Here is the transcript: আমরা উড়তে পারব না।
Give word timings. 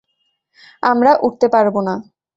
আমরা 0.83 1.11
উড়তে 1.21 1.47
পারব 1.53 1.75
না। 1.87 1.95